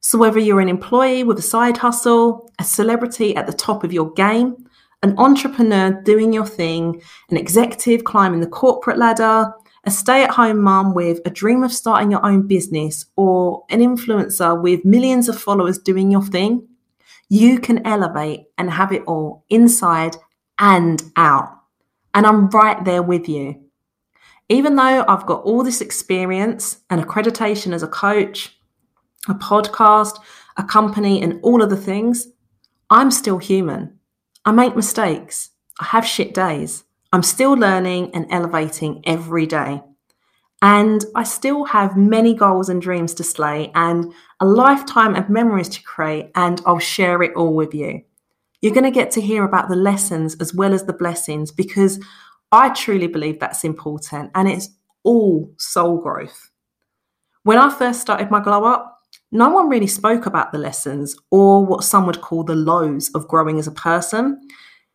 So, 0.01 0.19
whether 0.19 0.39
you're 0.39 0.61
an 0.61 0.69
employee 0.69 1.25
with 1.25 1.39
a 1.39 1.43
side 1.43 1.79
hustle, 1.79 2.51
a 2.59 2.65
celebrity 2.65 3.37
at 3.37 3.47
the 3.47 3.53
top 3.53 3.85
of 3.85 3.93
your 3.93 4.13
game, 4.13 4.67
an 5.03 5.15
entrepreneur 5.17 6.03
doing 6.03 6.33
your 6.33 6.47
thing, 6.47 7.01
an 7.31 7.37
executive 7.37 8.05
climbing 8.05 8.41
the 8.41 8.47
corporate 8.47 8.99
ladder, 8.99 9.53
a 9.85 9.91
stay 9.91 10.25
at 10.25 10.31
home 10.31 10.61
mum 10.61 10.95
with 10.95 11.21
a 11.25 11.31
dream 11.31 11.63
of 11.63 11.73
starting 11.73 12.11
your 12.11 12.25
own 12.25 12.47
business, 12.47 13.07
or 13.17 13.65
an 13.71 13.81
influencer 13.81 14.61
with 14.61 14.85
millions 14.85 15.29
of 15.29 15.41
followers 15.41 15.79
doing 15.79 16.11
your 16.11 16.25
thing, 16.25 16.67
you 17.31 17.61
can 17.61 17.87
elevate 17.87 18.47
and 18.59 18.71
have 18.71 18.93
it 18.93 19.05
all 19.07 19.45
inside 19.49 20.17
and 20.59 21.03
out. 21.17 21.49
And 22.13 22.27
I'm 22.27 22.49
right 22.51 22.85
there 22.85 23.03
with 23.03 23.29
you. 23.29 23.55
Even 24.49 24.75
though 24.75 25.05
I've 25.07 25.27
got 25.27 25.45
all 25.45 25.63
this 25.63 25.81
experience 25.81 26.81
and 26.91 27.01
accreditation 27.01 27.73
as 27.73 27.85
a 27.85 27.89
coach, 27.89 28.59
a 29.29 29.35
podcast, 29.35 30.19
a 30.57 30.65
company, 30.65 31.23
and 31.23 31.39
all 31.43 31.63
of 31.63 31.71
the 31.71 31.77
things, 31.77 32.27
I'm 32.91 33.13
still 33.13 33.39
human. 33.39 33.99
I 34.45 34.51
make 34.51 34.75
mistakes. 34.75 35.51
I 35.81 35.85
have 35.85 36.05
shit 36.05 36.35
days. 36.35 36.83
I'm 37.13 37.23
still 37.23 37.53
learning 37.53 38.11
and 38.13 38.27
elevating 38.31 39.03
every 39.07 39.47
day. 39.47 39.83
And 40.63 41.05
I 41.15 41.23
still 41.23 41.65
have 41.65 41.97
many 41.97 42.35
goals 42.35 42.69
and 42.69 42.83
dreams 42.83 43.15
to 43.15 43.25
slay 43.25 43.73
and 43.75 44.13
a 44.41 44.45
lifetime 44.45 45.15
of 45.15 45.31
memories 45.31 45.71
to 45.71 45.83
create, 45.83 46.31
and 46.35 46.61
I'll 46.67 46.79
share 46.79 47.23
it 47.23 47.35
all 47.35 47.55
with 47.55 47.75
you. 47.75 48.03
You're 48.61 48.75
going 48.75 48.85
to 48.85 48.91
get 48.91 49.11
to 49.13 49.23
hear 49.23 49.45
about 49.45 49.69
the 49.69 49.77
lessons 49.77 50.37
as 50.37 50.53
well 50.55 50.75
as 50.75 50.85
the 50.85 50.93
blessings 50.93 51.51
because 51.51 51.99
I 52.53 52.71
truly 52.71 53.07
believe 53.07 53.41
that's 53.41 53.65
important 53.65 54.31
and 54.35 54.49
it's 54.49 54.69
all 55.03 55.51
soul 55.57 55.99
growth. 55.99 56.51
When 57.43 57.57
I 57.57 57.71
first 57.71 58.03
started 58.03 58.31
my 58.31 58.41
glow 58.41 58.65
up, 58.65 58.99
no 59.33 59.49
one 59.49 59.69
really 59.69 59.87
spoke 59.87 60.27
about 60.27 60.53
the 60.53 60.59
lessons 60.59 61.17
or 61.31 61.65
what 61.65 61.85
some 61.85 62.05
would 62.05 62.21
call 62.21 62.45
the 62.45 62.55
lows 62.55 63.11
of 63.15 63.29
growing 63.29 63.59
as 63.59 63.67
a 63.67 63.73
person. 63.73 64.41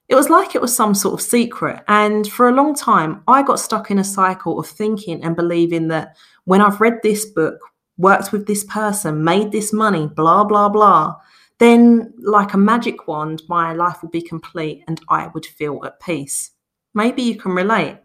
It 0.08 0.16
was 0.16 0.30
like 0.30 0.54
it 0.54 0.62
was 0.62 0.76
some 0.76 0.94
sort 0.94 1.16
of 1.16 1.22
secret. 1.22 1.84
And 1.88 2.28
for 2.28 2.48
a 2.48 2.54
long 2.54 2.76
time, 2.76 3.24
I 3.28 3.42
got 3.42 3.60
stuck 3.60 3.90
in 3.90 4.00
a 4.00 4.04
cycle 4.04 4.60
of 4.60 4.68
thinking 4.68 5.24
and 5.24 5.36
believing 5.36 5.88
that 5.88 6.16
when 6.44 6.62
I've 6.62 6.80
read 6.80 7.00
this 7.02 7.26
book, 7.26 7.60
worked 7.98 8.32
with 8.32 8.46
this 8.46 8.64
person, 8.66 9.24
made 9.24 9.52
this 9.52 9.74
money, 9.74 10.08
blah, 10.08 10.44
blah, 10.44 10.70
blah, 10.70 11.16
then 11.60 12.14
like 12.20 12.54
a 12.54 12.58
magic 12.58 13.08
wand, 13.08 13.42
my 13.48 13.74
life 13.74 14.02
would 14.02 14.12
be 14.12 14.22
complete 14.22 14.84
and 14.88 15.02
I 15.10 15.28
would 15.28 15.46
feel 15.46 15.84
at 15.86 16.00
peace. 16.00 16.52
Maybe 16.94 17.24
you 17.24 17.36
can 17.36 17.54
relate. 17.54 17.98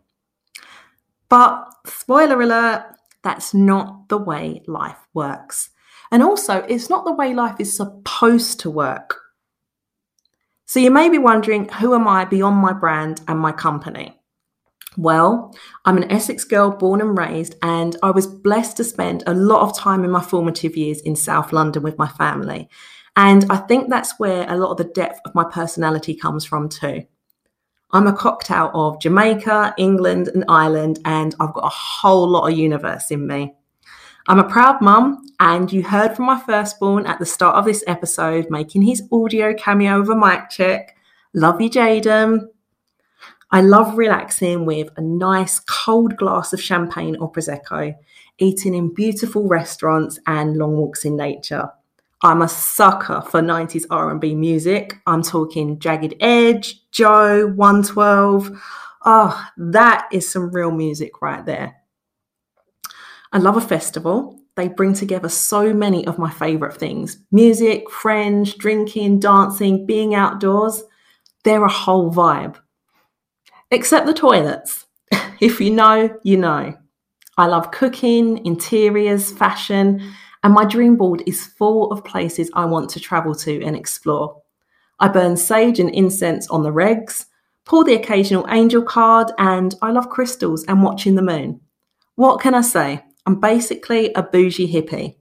But 1.28 1.66
spoiler 1.86 2.40
alert, 2.40 2.84
that's 3.22 3.52
not 3.52 4.08
the 4.08 4.18
way 4.18 4.62
life 4.66 4.98
works. 5.14 5.70
And 6.10 6.22
also, 6.22 6.56
it's 6.68 6.90
not 6.90 7.04
the 7.04 7.12
way 7.12 7.34
life 7.34 7.56
is 7.60 7.76
supposed 7.76 8.58
to 8.60 8.70
work. 8.70 9.19
So 10.70 10.78
you 10.78 10.92
may 10.92 11.08
be 11.08 11.18
wondering, 11.18 11.68
who 11.68 11.96
am 11.96 12.06
I 12.06 12.24
beyond 12.24 12.58
my 12.58 12.72
brand 12.72 13.22
and 13.26 13.40
my 13.40 13.50
company? 13.50 14.16
Well, 14.96 15.52
I'm 15.84 15.96
an 15.96 16.08
Essex 16.12 16.44
girl 16.44 16.70
born 16.70 17.00
and 17.00 17.18
raised, 17.18 17.56
and 17.60 17.96
I 18.04 18.12
was 18.12 18.28
blessed 18.28 18.76
to 18.76 18.84
spend 18.84 19.24
a 19.26 19.34
lot 19.34 19.62
of 19.62 19.76
time 19.76 20.04
in 20.04 20.12
my 20.12 20.22
formative 20.22 20.76
years 20.76 21.00
in 21.00 21.16
South 21.16 21.52
London 21.52 21.82
with 21.82 21.98
my 21.98 22.06
family. 22.06 22.68
And 23.16 23.46
I 23.50 23.56
think 23.56 23.90
that's 23.90 24.16
where 24.20 24.48
a 24.48 24.56
lot 24.56 24.70
of 24.70 24.76
the 24.76 24.92
depth 24.94 25.18
of 25.24 25.34
my 25.34 25.42
personality 25.42 26.14
comes 26.14 26.44
from 26.44 26.68
too. 26.68 27.02
I'm 27.90 28.06
a 28.06 28.12
cocktail 28.12 28.70
of 28.72 29.00
Jamaica, 29.00 29.74
England, 29.76 30.28
and 30.28 30.44
Ireland, 30.46 31.00
and 31.04 31.34
I've 31.40 31.52
got 31.52 31.64
a 31.64 31.68
whole 31.68 32.28
lot 32.28 32.48
of 32.48 32.56
universe 32.56 33.10
in 33.10 33.26
me. 33.26 33.56
I'm 34.28 34.38
a 34.38 34.48
proud 34.48 34.80
mum, 34.82 35.26
and 35.40 35.72
you 35.72 35.82
heard 35.82 36.14
from 36.14 36.26
my 36.26 36.38
firstborn 36.38 37.06
at 37.06 37.18
the 37.18 37.26
start 37.26 37.56
of 37.56 37.64
this 37.64 37.82
episode 37.86 38.50
making 38.50 38.82
his 38.82 39.02
audio 39.10 39.54
cameo 39.54 40.00
of 40.00 40.10
a 40.10 40.16
mic 40.16 40.50
check. 40.50 40.94
Love 41.32 41.60
you, 41.60 41.70
Jaden. 41.70 42.46
I 43.50 43.62
love 43.62 43.96
relaxing 43.96 44.66
with 44.66 44.90
a 44.96 45.00
nice 45.00 45.58
cold 45.60 46.16
glass 46.16 46.52
of 46.52 46.60
champagne 46.60 47.16
or 47.16 47.32
prosecco, 47.32 47.94
eating 48.38 48.74
in 48.74 48.94
beautiful 48.94 49.48
restaurants 49.48 50.18
and 50.26 50.56
long 50.56 50.76
walks 50.76 51.04
in 51.04 51.16
nature. 51.16 51.70
I'm 52.22 52.42
a 52.42 52.48
sucker 52.48 53.22
for 53.22 53.40
90s 53.40 53.86
R&B 53.90 54.34
music. 54.34 54.98
I'm 55.06 55.22
talking 55.22 55.78
Jagged 55.78 56.14
Edge, 56.20 56.82
Joe, 56.90 57.46
112. 57.46 58.50
Oh, 58.52 58.58
ah, 59.02 59.52
that 59.56 60.08
is 60.12 60.30
some 60.30 60.50
real 60.50 60.70
music 60.70 61.22
right 61.22 61.44
there. 61.44 61.79
I 63.32 63.38
love 63.38 63.56
a 63.56 63.60
festival. 63.60 64.36
They 64.56 64.68
bring 64.68 64.92
together 64.92 65.28
so 65.28 65.72
many 65.72 66.06
of 66.06 66.18
my 66.18 66.30
favorite 66.30 66.76
things 66.76 67.18
music, 67.30 67.90
friends, 67.90 68.54
drinking, 68.54 69.20
dancing, 69.20 69.86
being 69.86 70.14
outdoors. 70.14 70.82
They're 71.44 71.64
a 71.64 71.70
whole 71.70 72.12
vibe. 72.12 72.56
Except 73.70 74.06
the 74.06 74.14
toilets. 74.14 74.86
if 75.40 75.60
you 75.60 75.70
know, 75.70 76.18
you 76.22 76.36
know. 76.36 76.76
I 77.38 77.46
love 77.46 77.70
cooking, 77.70 78.44
interiors, 78.44 79.32
fashion, 79.32 80.12
and 80.42 80.52
my 80.52 80.64
dream 80.64 80.96
board 80.96 81.22
is 81.26 81.46
full 81.46 81.90
of 81.92 82.04
places 82.04 82.50
I 82.54 82.64
want 82.64 82.90
to 82.90 83.00
travel 83.00 83.34
to 83.36 83.62
and 83.62 83.76
explore. 83.76 84.42
I 84.98 85.08
burn 85.08 85.36
sage 85.36 85.78
and 85.78 85.88
incense 85.94 86.48
on 86.48 86.62
the 86.62 86.72
regs, 86.72 87.26
pull 87.64 87.84
the 87.84 87.94
occasional 87.94 88.46
angel 88.50 88.82
card, 88.82 89.32
and 89.38 89.74
I 89.80 89.92
love 89.92 90.10
crystals 90.10 90.64
and 90.64 90.82
watching 90.82 91.14
the 91.14 91.22
moon. 91.22 91.60
What 92.16 92.40
can 92.40 92.54
I 92.54 92.60
say? 92.60 93.04
I'm 93.30 93.38
basically 93.38 94.12
a 94.14 94.24
bougie 94.24 94.66
hippie. 94.66 95.14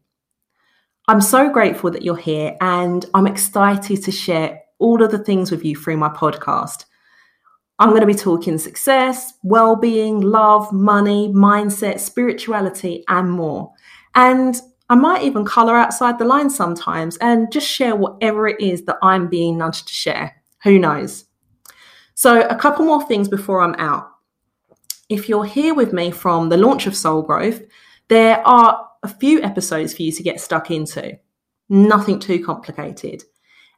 I'm 1.07 1.21
so 1.21 1.51
grateful 1.51 1.91
that 1.91 2.01
you're 2.01 2.17
here 2.17 2.57
and 2.59 3.05
I'm 3.13 3.27
excited 3.27 4.03
to 4.03 4.11
share 4.11 4.63
all 4.79 5.03
of 5.03 5.11
the 5.11 5.23
things 5.23 5.51
with 5.51 5.63
you 5.63 5.75
through 5.75 5.97
my 5.97 6.09
podcast. 6.09 6.85
I'm 7.77 7.89
going 7.89 8.01
to 8.01 8.07
be 8.07 8.15
talking 8.15 8.57
success, 8.57 9.33
well 9.43 9.75
being, 9.75 10.21
love, 10.21 10.73
money, 10.73 11.31
mindset, 11.31 11.99
spirituality, 11.99 13.03
and 13.09 13.29
more. 13.29 13.73
And 14.15 14.59
I 14.89 14.95
might 14.95 15.21
even 15.21 15.45
color 15.45 15.77
outside 15.77 16.17
the 16.17 16.25
lines 16.25 16.55
sometimes 16.55 17.15
and 17.17 17.51
just 17.51 17.67
share 17.67 17.95
whatever 17.95 18.47
it 18.47 18.59
is 18.59 18.85
that 18.85 18.97
I'm 19.03 19.27
being 19.27 19.59
nudged 19.59 19.87
to 19.87 19.93
share. 19.93 20.35
Who 20.63 20.79
knows? 20.79 21.25
So, 22.15 22.41
a 22.41 22.55
couple 22.55 22.85
more 22.85 23.05
things 23.05 23.27
before 23.27 23.61
I'm 23.61 23.75
out. 23.75 24.09
If 25.09 25.29
you're 25.29 25.45
here 25.45 25.75
with 25.75 25.93
me 25.93 26.09
from 26.09 26.49
the 26.49 26.57
launch 26.57 26.87
of 26.87 26.95
Soul 26.95 27.21
Growth, 27.21 27.61
there 28.09 28.45
are 28.45 28.87
a 29.03 29.07
few 29.07 29.41
episodes 29.41 29.93
for 29.93 30.01
you 30.01 30.11
to 30.11 30.23
get 30.23 30.41
stuck 30.41 30.71
into, 30.71 31.17
nothing 31.69 32.19
too 32.19 32.43
complicated. 32.43 33.23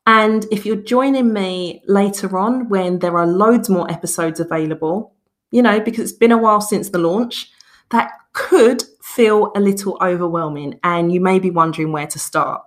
And 0.07 0.45
if 0.51 0.65
you're 0.65 0.77
joining 0.77 1.31
me 1.31 1.83
later 1.85 2.37
on 2.37 2.69
when 2.69 2.99
there 2.99 3.17
are 3.17 3.27
loads 3.27 3.69
more 3.69 3.89
episodes 3.91 4.39
available, 4.39 5.13
you 5.51 5.61
know, 5.61 5.79
because 5.79 6.09
it's 6.09 6.17
been 6.17 6.31
a 6.31 6.37
while 6.37 6.61
since 6.61 6.89
the 6.89 6.97
launch, 6.97 7.51
that 7.89 8.11
could 8.33 8.83
feel 9.03 9.51
a 9.55 9.59
little 9.59 9.97
overwhelming 10.01 10.79
and 10.83 11.11
you 11.11 11.19
may 11.19 11.37
be 11.37 11.51
wondering 11.51 11.91
where 11.91 12.07
to 12.07 12.17
start. 12.17 12.63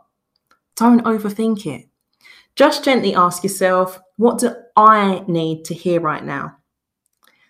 Don't 0.76 1.04
overthink 1.04 1.66
it. 1.66 1.88
Just 2.56 2.84
gently 2.84 3.14
ask 3.14 3.42
yourself, 3.42 4.00
what 4.16 4.38
do 4.38 4.54
I 4.76 5.24
need 5.26 5.64
to 5.64 5.74
hear 5.74 6.00
right 6.00 6.24
now? 6.24 6.58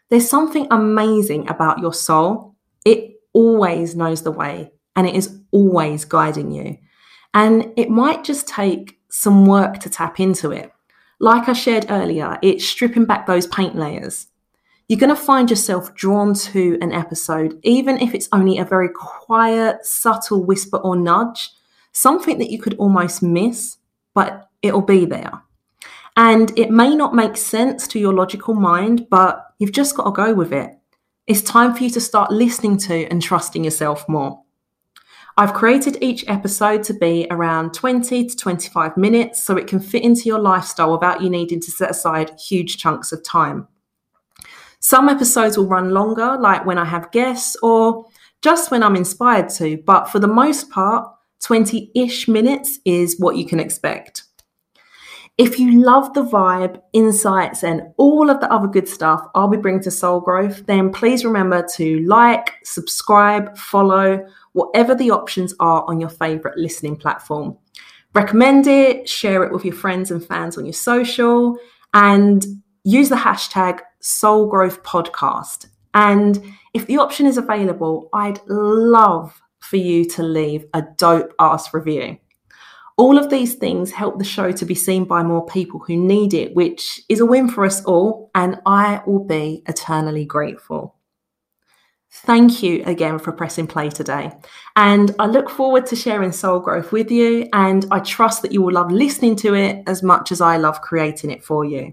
There's 0.09 0.29
something 0.29 0.67
amazing 0.71 1.49
about 1.49 1.81
your 1.81 1.93
soul. 1.93 2.55
It 2.85 3.14
always 3.35 3.95
knows 3.95 4.23
the 4.23 4.31
way 4.31 4.73
and 4.97 5.07
it 5.07 5.15
is 5.15 5.39
always 5.51 6.07
guiding 6.07 6.51
you. 6.51 6.79
And 7.35 7.73
it 7.77 7.91
might 7.91 8.25
just 8.25 8.49
take 8.49 8.99
some 9.11 9.45
work 9.45 9.81
to 9.81 9.91
tap 9.91 10.19
into 10.19 10.51
it. 10.51 10.73
Like 11.21 11.49
I 11.49 11.53
shared 11.53 11.87
earlier, 11.91 12.39
it's 12.43 12.67
stripping 12.67 13.05
back 13.05 13.27
those 13.27 13.47
paint 13.47 13.77
layers 13.77 14.29
you're 14.89 15.01
going 15.01 15.15
to 15.15 15.21
find 15.21 15.49
yourself 15.49 15.95
drawn 15.95 16.35
to 16.35 16.79
an 16.83 16.93
episode, 16.93 17.59
even 17.63 17.99
if 17.99 18.15
it's 18.15 18.29
only 18.33 18.59
a 18.59 18.65
very 18.65 18.91
quiet, 18.91 19.85
subtle 19.85 20.45
whisper 20.45 20.77
or 20.77 20.95
nudge, 20.95 21.51
something 21.93 22.39
that 22.39 22.51
you 22.51 22.59
could 22.59 22.75
almost 22.75 23.23
miss, 23.23 23.79
but 24.15 24.49
it'll 24.61 24.83
be 24.83 25.07
there. 25.07 25.43
And 26.17 26.57
it 26.59 26.71
may 26.71 26.95
not 26.95 27.15
make 27.15 27.37
sense 27.37 27.89
to 27.89 27.99
your 27.99 28.13
logical 28.13 28.55
mind, 28.55 29.09
but 29.09 29.53
you've 29.59 29.73
just 29.73 29.97
got 29.97 30.05
to 30.05 30.11
go 30.11 30.35
with 30.35 30.53
it. 30.53 30.79
It's 31.27 31.41
time 31.41 31.75
for 31.75 31.83
you 31.83 31.89
to 31.91 32.03
start 32.03 32.31
listening 32.31 32.77
to 32.79 33.07
and 33.07 33.23
trusting 33.23 33.65
yourself 33.65 34.07
more. 34.11 34.43
I've 35.39 35.55
created 35.55 35.97
each 36.03 36.23
episode 36.29 36.83
to 36.85 36.93
be 36.93 37.27
around 37.31 37.73
20 37.73 38.27
to 38.27 38.37
25 38.37 38.99
minutes 38.99 39.43
so 39.43 39.57
it 39.57 39.67
can 39.67 39.81
fit 39.81 40.03
into 40.03 40.25
your 40.25 40.39
lifestyle 40.39 40.93
without 40.93 41.23
you 41.23 41.31
needing 41.31 41.61
to 41.61 41.71
set 41.71 41.91
aside 41.91 42.39
huge 42.39 42.77
chunks 42.77 43.11
of 43.11 43.25
time. 43.25 43.67
Some 44.81 45.09
episodes 45.09 45.57
will 45.57 45.67
run 45.67 45.93
longer, 45.93 46.37
like 46.39 46.67
when 46.67 46.77
I 46.77 46.85
have 46.85 47.11
guests 47.11 47.57
or 47.63 48.05
just 48.43 48.71
when 48.71 48.83
I'm 48.83 48.95
inspired 48.95 49.49
to, 49.55 49.79
but 49.87 50.11
for 50.11 50.19
the 50.19 50.29
most 50.29 50.69
part, 50.69 51.09
20 51.43 51.91
ish 51.95 52.29
minutes 52.29 52.81
is 52.85 53.19
what 53.19 53.37
you 53.37 53.47
can 53.47 53.61
expect. 53.61 54.24
If 55.37 55.59
you 55.59 55.83
love 55.83 56.15
the 56.15 56.23
vibe, 56.23 56.81
insights, 56.93 57.65
and 57.65 57.83
all 57.97 58.31
of 58.31 58.39
the 58.39 58.53
other 58.53 58.69
good 58.69 58.89
stuff 58.89 59.27
I'll 59.35 59.49
be 59.49 59.57
bringing 59.57 59.83
to 59.83 59.91
Soul 59.91 60.21
Growth, 60.21 60.65
then 60.67 60.93
please 60.93 61.25
remember 61.25 61.67
to 61.75 61.99
like, 62.07 62.53
subscribe, 62.63 63.59
follow, 63.59 64.25
whatever 64.53 64.95
the 64.95 65.11
options 65.11 65.53
are 65.59 65.85
on 65.89 65.99
your 65.99 66.09
favorite 66.09 66.57
listening 66.57 66.97
platform. 66.97 67.59
Recommend 68.15 68.69
it, 68.69 69.09
share 69.09 69.43
it 69.43 69.53
with 69.53 69.65
your 69.65 69.75
friends 69.75 70.13
and 70.13 70.25
fans 70.25 70.57
on 70.57 70.67
your 70.67 70.73
social, 70.73 71.59
and 71.93 72.47
use 72.85 73.09
the 73.09 73.17
hashtag 73.17 73.81
Soul 73.99 74.47
Growth 74.47 74.85
Podcast. 74.85 75.67
And 75.95 76.45
if 76.75 76.87
the 76.87 76.99
option 76.99 77.27
is 77.27 77.39
available, 77.39 78.09
I'd 78.13 78.39
love 78.47 79.43
for 79.59 79.79
you 79.79 80.05
to 80.11 80.23
leave 80.23 80.65
a 80.75 80.83
dope 80.97 81.35
ass 81.41 81.75
review. 81.75 82.19
All 82.97 83.19
of 83.19 83.29
these 83.29 83.55
things 83.55 83.91
help 83.91 84.19
the 84.19 84.25
show 84.25 84.53
to 84.53 84.65
be 84.65 84.75
seen 84.75 85.05
by 85.05 85.25
more 85.25 85.45
people 85.45 85.81
who 85.81 85.97
need 85.97 86.33
it, 86.33 86.55
which 86.55 87.01
is 87.09 87.19
a 87.19 87.27
win 87.27 87.49
for 87.49 87.65
us 87.65 87.85
all, 87.85 88.31
and 88.35 88.61
I 88.65 89.03
will 89.05 89.25
be 89.25 89.63
eternally 89.67 90.25
grateful. 90.25 90.95
Thank 92.19 92.63
you 92.63 92.85
again 92.87 93.19
for 93.19 93.33
pressing 93.33 93.67
play 93.67 93.91
today. 93.91 94.31
And 94.77 95.13
I 95.19 95.27
look 95.27 95.51
forward 95.51 95.87
to 95.87 95.97
sharing 95.97 96.31
Soul 96.31 96.61
Growth 96.61 96.93
with 96.93 97.11
you, 97.11 97.49
and 97.53 97.85
I 97.91 97.99
trust 97.99 98.43
that 98.43 98.53
you 98.53 98.63
will 98.63 98.75
love 98.75 98.93
listening 98.93 99.35
to 99.37 99.55
it 99.55 99.83
as 99.89 100.05
much 100.05 100.31
as 100.31 100.41
I 100.41 100.57
love 100.57 100.81
creating 100.81 101.33
it 101.33 101.43
for 101.43 101.65
you. 101.65 101.93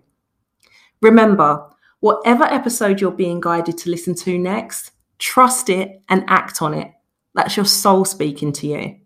Remember, 1.02 1.68
whatever 2.02 2.44
episode 2.44 3.02
you're 3.02 3.10
being 3.10 3.42
guided 3.42 3.80
to 3.80 3.90
listen 3.90 4.14
to 4.16 4.38
next, 4.38 4.92
trust 5.18 5.70
it 5.70 6.04
and 6.10 6.24
act 6.28 6.62
on 6.62 6.76
it. 6.76 6.92
That's 7.34 7.58
your 7.58 7.66
soul 7.66 8.06
speaking 8.06 8.54
to 8.54 8.68
you. 8.68 9.01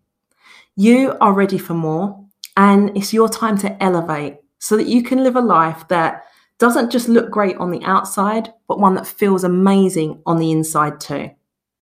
You 0.78 1.16
are 1.22 1.32
ready 1.32 1.58
for 1.58 1.74
more, 1.74 2.26
and 2.58 2.96
it's 2.98 3.14
your 3.14 3.30
time 3.30 3.58
to 3.60 3.82
elevate 3.82 4.38
so 4.60 4.76
that 4.76 4.88
you 4.88 5.04
can 5.04 5.24
live 5.24 5.38
a 5.38 5.42
life 5.42 5.88
that 5.88 6.26
doesn't 6.60 6.92
just 6.92 7.08
look 7.08 7.32
great 7.32 7.56
on 7.58 7.72
the 7.72 7.84
outside, 7.86 8.52
but 8.68 8.80
one 8.80 8.96
that 8.96 9.08
feels 9.08 9.46
amazing 9.46 10.22
on 10.26 10.38
the 10.38 10.52
inside 10.52 11.00
too. 11.00 11.32